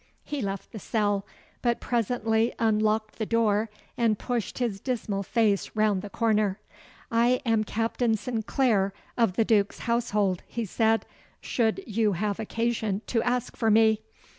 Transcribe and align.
He 0.23 0.41
left 0.41 0.71
the 0.71 0.79
cell, 0.79 1.27
but 1.61 1.79
presently 1.79 2.55
unlocked 2.57 3.19
the 3.19 3.25
door 3.27 3.69
and 3.95 4.17
pushed 4.17 4.57
his 4.57 4.79
dismal 4.79 5.21
face 5.21 5.69
round 5.75 6.01
the 6.01 6.09
corner. 6.09 6.59
'I 7.11 7.39
am 7.45 7.63
Captain 7.63 8.17
Sinclair, 8.17 8.93
of 9.15 9.33
the 9.33 9.45
Duke's 9.45 9.81
household,' 9.81 10.41
he 10.47 10.65
said, 10.65 11.05
'should 11.39 11.83
you 11.85 12.13
have 12.13 12.39
occasion 12.39 13.03
to 13.05 13.21
ask 13.21 13.55
for 13.55 13.69
me. 13.69 14.01